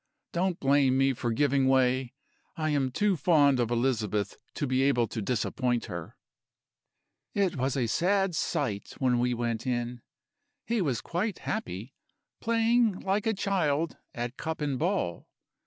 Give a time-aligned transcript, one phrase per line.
[0.31, 2.15] Don't blame me for giving way;
[2.57, 6.17] I am too fond of Elizabeth to be able to disappoint her.
[7.35, 10.01] "It was a sad sight when we went in.
[10.65, 11.93] He was quite happy,
[12.39, 15.27] playing like a child, at cup and ball.